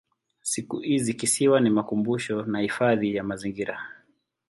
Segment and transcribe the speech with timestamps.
[0.41, 3.79] Siku hizi kisiwa ni makumbusho na hifadhi ya mazingira.